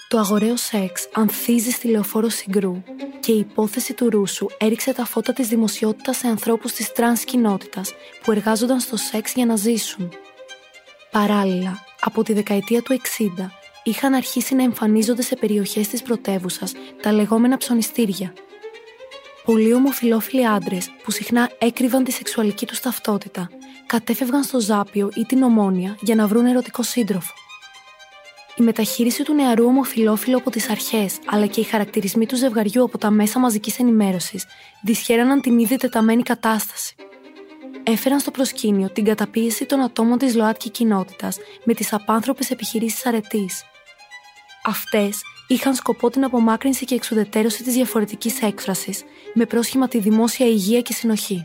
Το 0.08 0.18
αγοραίο 0.18 0.56
σεξ 0.56 1.08
ανθίζει 1.12 1.70
στη 1.70 1.88
λεωφόρο 1.88 2.28
Συγκρού 2.28 2.82
και 3.20 3.32
η 3.32 3.38
υπόθεση 3.38 3.94
του 3.94 4.10
Ρούσου 4.10 4.46
έριξε 4.58 4.92
τα 4.92 5.04
φώτα 5.04 5.32
της 5.32 5.48
δημοσιότητας 5.48 6.16
σε 6.16 6.26
ανθρώπους 6.26 6.72
της 6.72 6.92
τρανς 6.92 7.25
κοινότητας 7.25 7.92
που 8.22 8.32
εργάζονταν 8.32 8.80
στο 8.80 8.96
σεξ 8.96 9.32
για 9.34 9.46
να 9.46 9.56
ζήσουν. 9.56 10.12
Παράλληλα, 11.10 11.84
από 12.00 12.22
τη 12.22 12.32
δεκαετία 12.32 12.82
του 12.82 12.92
60 12.92 13.50
είχαν 13.82 14.14
αρχίσει 14.14 14.54
να 14.54 14.62
εμφανίζονται 14.62 15.22
σε 15.22 15.36
περιοχές 15.36 15.88
της 15.88 16.02
πρωτεύουσας 16.02 16.72
τα 17.02 17.12
λεγόμενα 17.12 17.56
ψωνιστήρια. 17.56 18.32
Πολλοί 19.44 19.75
ομοφιλόφιλοι 19.75 20.46
άντρες 20.46 20.90
που 21.02 21.10
συχνά 21.10 21.50
έκρυβαν 21.58 22.04
τη 22.04 22.12
σεξουαλική 22.12 22.66
τους 22.66 22.80
ταυτότητα 22.80 23.50
κατέφευγαν 23.86 24.42
στο 24.42 24.60
Ζάπιο 24.60 25.10
ή 25.14 25.25
την 25.25 25.42
Ομόνια 25.42 25.96
για 26.00 26.14
να 26.14 26.26
βρουν 26.26 26.46
ερωτικό 26.46 26.82
σύντροφο. 26.82 27.45
Η 28.58 28.62
μεταχείριση 28.62 29.22
του 29.22 29.34
νεαρού 29.34 29.64
ομοφυλόφιλου 29.64 30.36
από 30.36 30.50
τις 30.50 30.70
αρχές, 30.70 31.18
αλλά 31.26 31.46
και 31.46 31.60
οι 31.60 31.64
χαρακτηρισμοί 31.64 32.26
του 32.26 32.36
ζευγαριού 32.36 32.82
από 32.82 32.98
τα 32.98 33.10
μέσα 33.10 33.38
μαζικής 33.38 33.78
ενημέρωσης, 33.78 34.44
δυσχέραναν 34.82 35.40
την 35.40 35.58
ήδη 35.58 35.76
τεταμένη 35.76 36.22
κατάσταση. 36.22 36.94
Έφεραν 37.82 38.20
στο 38.20 38.30
προσκήνιο 38.30 38.90
την 38.90 39.04
καταπίεση 39.04 39.64
των 39.64 39.80
ατόμων 39.80 40.18
της 40.18 40.34
ΛΟΑΤΚΙ 40.34 40.70
κοινότητας 40.70 41.38
με 41.64 41.75
τις 41.75 41.92
απάνθρωπες 41.92 42.50
επιχειρήσεις 42.50 43.06
αρετής. 43.06 43.62
Αυτές 44.64 45.20
είχαν 45.48 45.75
σκοπό 45.75 46.10
την 46.10 46.25
απομάκρυνση 46.25 46.84
και 46.84 46.94
εξουδετέρωση 46.94 47.62
της 47.62 47.75
διαφορετικής 47.75 48.42
έκφρασης, 48.42 49.02
με 49.34 49.46
πρόσχημα 49.46 49.88
τη 49.88 49.98
δημόσια 49.98 50.46
υγεία 50.46 50.80
και 50.80 50.92
συνοχή. 50.92 51.44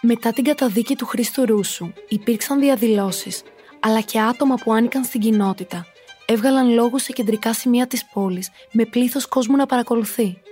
Μετά 0.00 0.32
την 0.32 0.44
καταδίκη 0.44 0.96
του 0.96 1.06
Χρήστου 1.06 1.46
Ρούσου 1.46 1.92
υπήρξαν 2.08 2.60
διαδηλώσεις, 2.60 3.42
αλλά 3.80 4.00
και 4.00 4.20
άτομα 4.20 4.54
που 4.54 4.72
άνοικαν 4.72 5.04
στην 5.04 5.20
κοινότητα 5.20 5.86
έβγαλαν 6.26 6.68
λόγους 6.68 7.02
σε 7.02 7.12
κεντρικά 7.12 7.52
σημεία 7.52 7.86
της 7.86 8.04
πόλης 8.04 8.50
με 8.72 8.84
πλήθος 8.84 9.26
κόσμου 9.26 9.56
να 9.56 9.66
παρακολουθεί. 9.66 10.42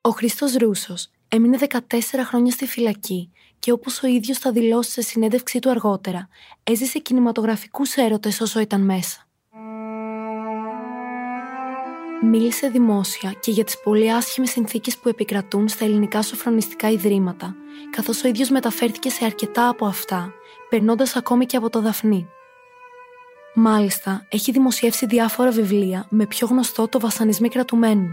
Ο 0.00 0.10
Χρήστος 0.10 0.54
Ρούσος 0.54 1.10
έμεινε 1.28 1.58
14 1.68 1.78
χρόνια 2.24 2.52
στη 2.52 2.66
φυλακή 2.66 3.30
και 3.58 3.72
όπως 3.72 4.02
ο 4.02 4.06
ίδιος 4.06 4.38
θα 4.38 4.52
δηλώσει 4.52 4.90
σε 4.90 5.00
συνέντευξή 5.00 5.58
του 5.58 5.70
αργότερα, 5.70 6.28
έζησε 6.64 6.98
κινηματογραφικούς 6.98 7.94
έρωτες 7.94 8.40
όσο 8.40 8.60
ήταν 8.60 8.80
μέσα. 8.80 9.23
Μίλησε 12.26 12.68
δημόσια 12.68 13.32
και 13.40 13.50
για 13.50 13.64
τις 13.64 13.80
πολύ 13.80 14.12
άσχημες 14.12 14.50
συνθήκες 14.50 14.98
που 14.98 15.08
επικρατούν 15.08 15.68
στα 15.68 15.84
ελληνικά 15.84 16.22
σοφρονιστικά 16.22 16.90
ιδρύματα, 16.90 17.54
καθώς 17.90 18.24
ο 18.24 18.28
ίδιος 18.28 18.50
μεταφέρθηκε 18.50 19.10
σε 19.10 19.24
αρκετά 19.24 19.68
από 19.68 19.86
αυτά, 19.86 20.32
περνώντας 20.68 21.16
ακόμη 21.16 21.46
και 21.46 21.56
από 21.56 21.70
το 21.70 21.80
Δαφνί. 21.80 22.28
Μάλιστα, 23.54 24.26
έχει 24.28 24.52
δημοσιεύσει 24.52 25.06
διάφορα 25.06 25.50
βιβλία 25.50 26.06
με 26.10 26.26
πιο 26.26 26.46
γνωστό 26.46 26.88
το 26.88 27.00
βασανισμή 27.00 27.48
κρατουμένου. 27.48 28.08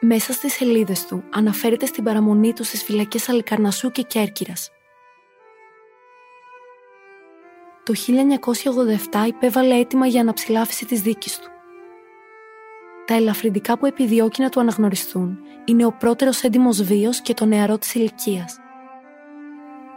Μέσα 0.00 0.32
στις 0.32 0.52
σελίδες 0.52 1.06
του 1.06 1.24
αναφέρεται 1.30 1.86
στην 1.86 2.04
παραμονή 2.04 2.52
του 2.52 2.64
στις 2.64 2.82
φυλακές 2.82 3.28
Αλικαρνασού 3.28 3.90
και 3.90 4.02
Κέρκυρας. 4.02 4.70
Το 7.82 7.94
1987 9.22 9.26
υπέβαλε 9.26 9.74
έτοιμα 9.74 10.06
για 10.06 10.20
αναψηλάφιση 10.20 10.86
της 10.86 11.00
δίκης 11.00 11.38
του. 11.38 11.50
Τα 13.06 13.14
ελαφρυντικά 13.14 13.78
που 13.78 13.86
επιδιώκει 13.86 14.42
να 14.42 14.48
του 14.48 14.60
αναγνωριστούν 14.60 15.38
είναι 15.64 15.84
ο 15.84 15.92
πρώτερος 15.92 16.42
έντιμος 16.42 16.82
βίος 16.82 17.20
και 17.20 17.34
το 17.34 17.44
νεαρό 17.44 17.78
της 17.78 17.94
ηλικίας. 17.94 18.56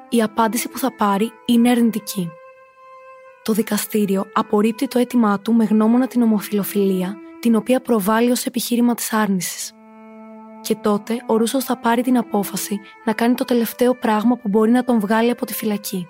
Η 0.10 0.22
απάντηση 0.22 0.70
που 0.70 0.78
θα 0.78 0.96
πάρει 0.96 1.32
είναι 1.46 1.70
αρνητική. 1.70 2.30
Το 3.44 3.54
δικαστήριο 3.54 4.26
απορρίπτει 4.34 4.88
το 4.88 5.00
αίτημά 5.00 5.40
του 5.40 5.54
με 5.54 5.64
γνώμονα 5.64 6.08
την 6.08 6.22
ομοφιλοφιλία, 6.22 7.18
την 7.40 7.56
οποία 7.56 7.80
προβάλλει 7.80 8.32
ως 8.32 8.46
επιχείρημα 8.46 8.96
της 8.96 9.14
άρνησης. 9.14 9.74
Και 10.62 10.76
τότε 10.76 11.24
ο 11.28 11.38
Ρούσος 11.38 11.64
θα 11.64 11.78
πάρει 11.78 12.02
την 12.02 12.18
απόφαση 12.18 12.80
να 13.06 13.14
κάνει 13.14 13.34
το 13.34 13.46
τελευταίο 13.46 13.96
πράγμα 13.96 14.36
που 14.38 14.50
μπορεί 14.50 14.72
να 14.72 14.84
τον 14.84 15.00
βγάλει 15.00 15.30
από 15.30 15.46
τη 15.46 15.54
φυλακή. 15.54 16.08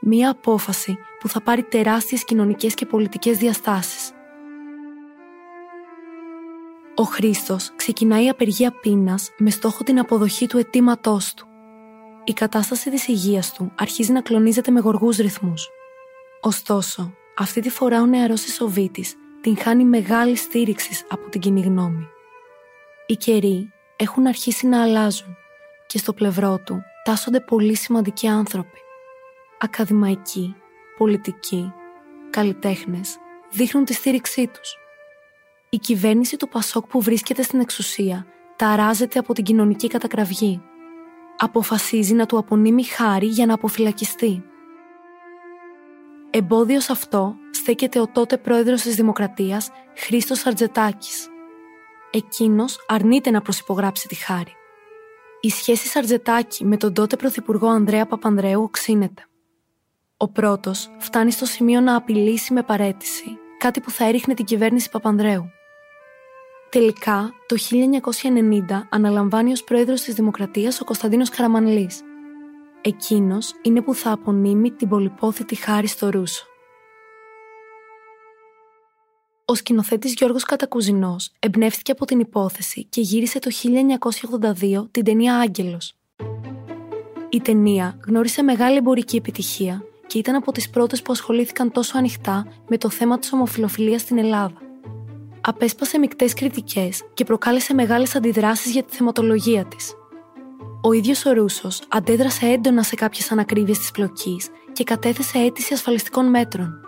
Μία 0.00 0.30
απόφαση 0.30 0.98
που 1.18 1.28
θα 1.28 1.40
πάρει 1.42 1.62
τεράστιες 1.62 2.24
κοινωνικές 2.24 2.74
και 2.74 2.86
πολιτικές 2.86 3.38
διαστάσεις. 3.38 4.12
Ο 6.94 7.02
Χρήστος 7.02 7.72
ξεκινάει 7.76 8.28
απεργία 8.28 8.70
πείνας 8.70 9.30
με 9.38 9.50
στόχο 9.50 9.82
την 9.84 9.98
αποδοχή 9.98 10.46
του 10.46 10.58
αιτήματός 10.58 11.34
του. 11.34 11.46
Η 12.24 12.32
κατάσταση 12.32 12.90
της 12.90 13.08
υγείας 13.08 13.52
του 13.52 13.72
αρχίζει 13.78 14.12
να 14.12 14.20
κλονίζεται 14.20 14.70
με 14.70 14.80
γοργούς 14.80 15.16
ρυθμούς. 15.16 15.68
Ωστόσο, 16.40 17.14
αυτή 17.36 17.60
τη 17.60 17.70
φορά 17.70 18.00
ο 18.00 18.06
νεαρός 18.06 18.44
Ισοβίτης 18.44 19.14
την 19.40 19.56
χάνει 19.58 19.84
μεγάλη 19.84 20.36
στήριξης 20.36 21.04
από 21.08 21.28
την 21.28 21.40
κοινή 21.40 21.60
γνώμη. 21.60 22.06
Οι 23.06 23.16
καιροί 23.16 23.72
έχουν 23.96 24.26
αρχίσει 24.26 24.66
να 24.66 24.82
αλλάζουν 24.82 25.36
και 25.86 25.98
στο 25.98 26.12
πλευρό 26.12 26.58
του 26.64 26.82
τάσσονται 27.04 27.40
πολύ 27.40 27.76
σημαντικοί 27.76 28.28
άνθρωποι. 28.28 28.78
Ακαδημαϊκοί, 29.58 30.54
πολιτικοί, 30.96 31.72
καλλιτέχνες 32.30 33.16
δείχνουν 33.50 33.84
τη 33.84 33.92
στήριξή 33.92 34.46
τους 34.46 34.76
η 35.74 35.78
κυβέρνηση 35.78 36.36
του 36.36 36.48
Πασόκ 36.48 36.86
που 36.86 37.00
βρίσκεται 37.00 37.42
στην 37.42 37.60
εξουσία 37.60 38.26
ταράζεται 38.56 39.18
από 39.18 39.32
την 39.32 39.44
κοινωνική 39.44 39.88
κατακραυγή. 39.88 40.62
Αποφασίζει 41.36 42.14
να 42.14 42.26
του 42.26 42.38
απονείμει 42.38 42.84
χάρη 42.84 43.26
για 43.26 43.46
να 43.46 43.54
αποφυλακιστεί. 43.54 44.44
Εμπόδιο 46.30 46.80
σε 46.80 46.92
αυτό 46.92 47.34
στέκεται 47.50 48.00
ο 48.00 48.06
τότε 48.08 48.36
πρόεδρος 48.36 48.82
της 48.82 48.94
Δημοκρατίας, 48.94 49.70
Χρήστος 49.96 50.46
Αρτζετάκης. 50.46 51.28
Εκείνος 52.10 52.84
αρνείται 52.88 53.30
να 53.30 53.42
προσυπογράψει 53.42 54.08
τη 54.08 54.14
χάρη. 54.14 54.52
η 55.40 55.48
σχέση 55.50 55.88
Σαρτζετάκη 55.88 56.64
με 56.64 56.76
τον 56.76 56.94
τότε 56.94 57.16
Πρωθυπουργό 57.16 57.68
Ανδρέα 57.68 58.06
Παπανδρέου 58.06 58.62
οξύνεται. 58.62 59.26
Ο 60.16 60.28
πρώτος 60.28 60.90
φτάνει 60.98 61.30
στο 61.30 61.44
σημείο 61.44 61.80
να 61.80 61.96
απειλήσει 61.96 62.52
με 62.52 62.62
παρέτηση, 62.62 63.38
κάτι 63.58 63.80
που 63.80 63.90
θα 63.90 64.04
έριχνε 64.08 64.34
την 64.34 64.44
κυβέρνηση 64.44 64.90
Παπανδρέου. 64.90 65.50
Τελικά, 66.72 67.34
το 67.46 67.56
1990 67.56 68.88
αναλαμβάνει 68.88 69.52
ως 69.52 69.64
πρόεδρος 69.64 70.00
της 70.00 70.14
Δημοκρατίας 70.14 70.80
ο 70.80 70.84
Κωνσταντίνος 70.84 71.28
Καραμανλής. 71.28 72.00
Εκείνος 72.80 73.52
είναι 73.62 73.80
που 73.80 73.94
θα 73.94 74.12
απονείμει 74.12 74.70
την 74.70 74.88
πολυπόθητη 74.88 75.54
χάρη 75.54 75.86
στο 75.86 76.10
Ρούσο. 76.10 76.46
Ο 79.44 79.54
σκηνοθέτης 79.54 80.12
Γιώργος 80.12 80.44
Κατακουζινός 80.44 81.32
εμπνεύστηκε 81.38 81.92
από 81.92 82.04
την 82.04 82.20
υπόθεση 82.20 82.84
και 82.84 83.00
γύρισε 83.00 83.38
το 83.38 83.50
1982 83.50 84.88
την 84.90 85.04
ταινία 85.04 85.36
Άγγελος. 85.36 85.94
Η 87.28 87.40
ταινία 87.40 87.98
γνώρισε 88.06 88.42
μεγάλη 88.42 88.76
εμπορική 88.76 89.16
επιτυχία 89.16 89.84
και 90.06 90.18
ήταν 90.18 90.34
από 90.34 90.52
τις 90.52 90.70
πρώτες 90.70 91.02
που 91.02 91.12
ασχολήθηκαν 91.12 91.70
τόσο 91.72 91.98
ανοιχτά 91.98 92.46
με 92.68 92.78
το 92.78 92.90
θέμα 92.90 93.18
της 93.18 93.32
ομοφιλοφιλίας 93.32 94.00
στην 94.00 94.18
Ελλάδα. 94.18 94.71
Απέσπασε 95.44 95.98
μεικτές 95.98 96.34
κριτικές 96.34 97.02
και 97.14 97.24
προκάλεσε 97.24 97.74
μεγάλες 97.74 98.14
αντιδράσεις 98.14 98.72
για 98.72 98.82
τη 98.82 98.96
θεματολογία 98.96 99.64
της. 99.64 99.94
Ο 100.82 100.92
ίδιος 100.92 101.24
ο 101.26 101.32
Ρούσος 101.32 101.82
αντέδρασε 101.88 102.46
έντονα 102.46 102.82
σε 102.82 102.94
κάποιες 102.94 103.32
ανακρίβειες 103.32 103.78
της 103.78 103.90
πλοκής 103.90 104.48
και 104.72 104.84
κατέθεσε 104.84 105.38
αίτηση 105.38 105.74
ασφαλιστικών 105.74 106.26
μέτρων. 106.26 106.80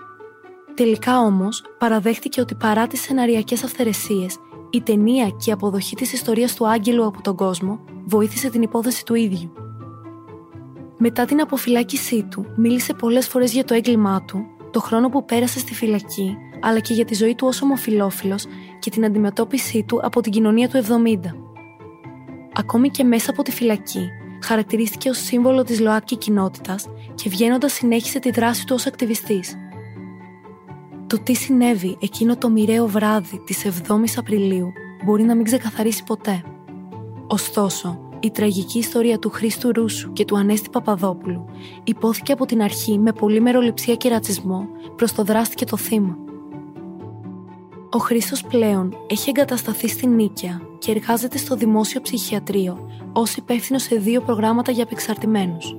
Τελικά 0.75 1.19
όμως 1.19 1.65
παραδέχτηκε 1.79 2.41
ότι 2.41 2.55
παρά 2.55 2.87
τις 2.87 3.01
σεναριακές 3.01 3.65
αυθαιρεσίες, 3.65 4.37
η 4.71 4.83
ταινία 4.83 5.29
και 5.29 5.51
η 5.51 5.53
αποδοχή 5.53 5.97
της 5.97 6.13
ιστορίας 6.13 6.55
του 6.55 6.69
Άγγελου 6.69 7.07
από 7.07 7.23
τον 7.23 7.37
κόσμο 7.37 7.81
βοήθησε 8.05 8.51
την 8.51 8.63
υπόθεση 8.63 9.05
του 9.05 9.15
ίδιου. 9.15 9.53
Μετά 10.99 11.25
την 11.25 11.41
αποφυλάκησή 11.41 12.23
του, 12.31 12.47
μίλησε 12.57 12.95
πολλές 12.95 13.29
φορές 13.29 13.53
για 13.53 13.65
το 13.65 13.75
έγκλημά 13.75 14.25
του, 14.25 14.47
το 14.75 14.81
χρόνο 14.81 15.09
που 15.09 15.25
πέρασε 15.25 15.59
στη 15.59 15.75
φυλακή, 15.75 16.37
αλλά 16.61 16.79
και 16.79 16.95
για 16.95 17.05
τη 17.05 17.15
ζωή 17.15 17.35
του 17.35 17.47
ως 17.47 17.63
ομοφυλόφιλος 17.63 18.47
και 18.79 18.91
την 18.91 19.05
αντιμετώπιση 19.05 19.83
του 19.83 20.01
από 20.03 20.21
την 20.21 20.33
κοινωνία 20.33 20.69
του 20.69 20.77
70. 20.77 21.35
Ακόμη 22.53 22.89
και 22.89 23.05
μέσα 23.05 23.31
από 23.31 23.43
τη 23.43 23.51
φυλακή, 23.51 24.09
χαρακτηρίστηκε 24.43 25.09
ως 25.09 25.19
σύμβολο 25.19 25.65
της 25.65 25.81
ΛΟΑΤΚΙ 25.81 26.17
κοινότητας 26.17 26.87
και 27.15 27.29
βγαίνοντας 27.29 27.73
συνέχισε 27.73 28.19
τη 28.19 28.31
δράση 28.31 28.67
του 28.67 28.75
ως 28.75 28.87
ακτιβιστής. 28.87 29.57
Το 31.07 31.19
τι 31.23 31.35
συνέβη 31.35 31.97
εκείνο 32.01 32.37
το 32.37 32.51
μοιραίο 32.51 32.87
βράδυ 32.87 33.43
της 33.47 33.67
7ης 33.67 34.15
Απριλίου 34.17 34.73
μπορεί 35.05 35.23
να 35.23 35.35
μην 35.35 35.45
ξεκαθαρίσει 35.45 36.05
ποτέ. 36.05 36.43
Ωστόσο, 37.27 38.04
η 38.25 38.31
τραγική 38.31 38.79
ιστορία 38.79 39.19
του 39.19 39.31
Χρήστου 39.31 39.73
Ρούσου 39.73 40.13
και 40.13 40.25
του 40.25 40.37
Ανέστη 40.37 40.71
Παπαδόπουλου 40.71 41.45
υπόθηκε 41.85 42.33
από 42.33 42.47
την 42.47 42.63
αρχή 42.63 42.99
με 42.99 43.13
πολύ 43.13 43.41
μεροληψία 43.41 43.95
και 43.95 44.09
ρατσισμό 44.09 44.67
προς 44.97 45.13
το 45.13 45.25
δράστη 45.25 45.55
και 45.55 45.65
το 45.65 45.77
θύμα. 45.77 46.17
Ο 47.91 47.99
Χρήστος 47.99 48.43
πλέον 48.43 48.97
έχει 49.07 49.29
εγκατασταθεί 49.29 49.89
στην 49.89 50.15
Νίκαια 50.15 50.61
και 50.79 50.91
εργάζεται 50.91 51.39
στο 51.39 51.57
δημόσιο 51.57 52.01
ψυχιατρίο 52.01 52.91
ως 53.13 53.37
υπεύθυνος 53.37 53.83
σε 53.83 53.97
δύο 53.97 54.21
προγράμματα 54.21 54.73
για 54.73 54.85
απεξαρτημένους. 54.85 55.77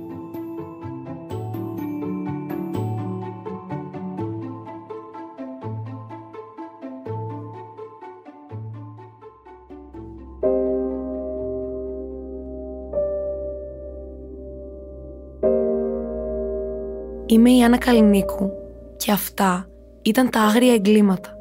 Είμαι 17.36 17.50
η 17.50 17.62
Άννα 17.62 17.78
Καλινίκου 17.78 18.52
και 18.96 19.12
αυτά 19.12 19.68
ήταν 20.02 20.30
τα 20.30 20.40
άγρια 20.40 20.74
εγκλήματα. 20.74 21.36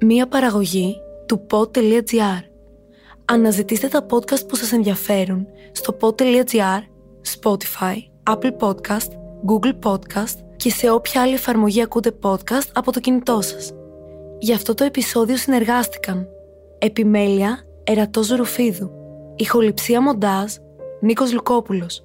Μία 0.00 0.26
παραγωγή 0.26 0.96
του 1.26 1.46
pod.gr. 1.50 2.42
Αναζητήστε 3.24 3.88
τα 3.88 4.06
podcast 4.10 4.48
που 4.48 4.56
σας 4.56 4.72
ενδιαφέρουν 4.72 5.46
στο 5.72 5.96
pod.gr, 6.00 6.80
Spotify, 7.40 7.96
Apple 8.30 8.56
Podcast, 8.58 9.08
Google 9.46 9.78
Podcast 9.82 10.36
και 10.56 10.70
σε 10.70 10.90
όποια 10.90 11.22
άλλη 11.22 11.34
εφαρμογή 11.34 11.82
ακούτε 11.82 12.12
podcast 12.22 12.68
από 12.72 12.92
το 12.92 13.00
κινητό 13.00 13.40
σας. 13.40 13.72
Για 14.38 14.54
αυτό 14.54 14.74
το 14.74 14.84
επεισόδιο 14.84 15.36
συνεργάστηκαν 15.36 16.28
Επιμέλεια 16.78 17.58
Ερατός 17.84 18.28
Ρουφίδου 18.28 18.90
Ηχοληψία 19.36 20.02
Μοντάζ 20.02 20.54
Νίκος 21.00 21.32
Λουκόπουλος 21.32 22.04